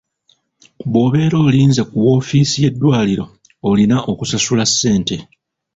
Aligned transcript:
Bw'obeera 0.91 1.35
olinze 1.47 1.81
ku 1.89 1.95
wofiisi 2.05 2.55
y'eddwaliro 2.63 3.25
olina 3.69 3.97
okusasula 4.11 4.63
ssente. 4.69 5.15